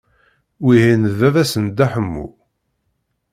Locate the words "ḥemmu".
1.93-2.25